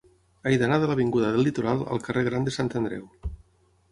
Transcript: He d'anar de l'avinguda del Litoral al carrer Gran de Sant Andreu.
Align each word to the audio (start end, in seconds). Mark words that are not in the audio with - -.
He 0.51 0.53
d'anar 0.61 0.79
de 0.83 0.87
l'avinguda 0.91 1.29
del 1.35 1.43
Litoral 1.49 1.85
al 1.97 2.03
carrer 2.07 2.23
Gran 2.31 2.47
de 2.49 2.53
Sant 2.57 2.75
Andreu. 2.83 3.05